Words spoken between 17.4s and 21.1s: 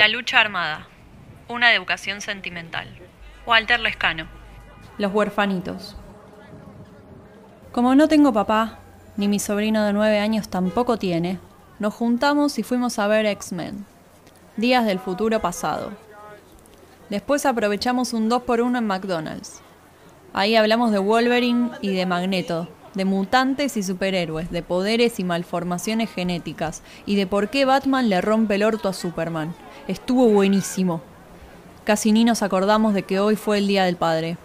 aprovechamos un 2x1 en McDonald's. Ahí hablamos de